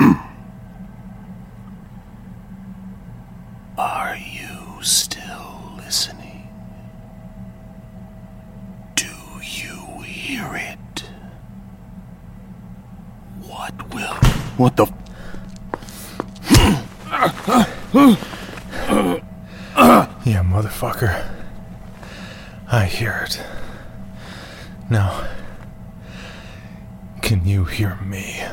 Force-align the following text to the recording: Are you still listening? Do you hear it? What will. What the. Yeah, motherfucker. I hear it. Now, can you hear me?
Are 3.78 4.16
you 4.16 4.82
still 4.82 5.72
listening? 5.76 6.48
Do 8.94 9.06
you 9.42 10.00
hear 10.02 10.54
it? 10.54 11.04
What 13.42 13.94
will. 13.94 14.14
What 14.56 14.76
the. 14.76 14.86
Yeah, 20.22 20.42
motherfucker. 20.44 21.24
I 22.70 22.84
hear 22.84 23.24
it. 23.26 23.42
Now, 24.90 25.26
can 27.22 27.46
you 27.46 27.64
hear 27.64 27.96
me? 27.96 28.44